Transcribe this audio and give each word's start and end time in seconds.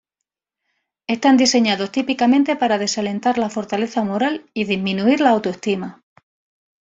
Están 1.05 1.37
diseñados 1.37 1.91
típicamente 1.91 2.55
para 2.55 2.79
desalentar 2.79 3.37
la 3.37 3.51
fortaleza 3.51 4.03
moral 4.03 4.49
y 4.51 4.63
disminuir 4.65 5.19
la 5.21 5.29
autoestima. 5.29 6.01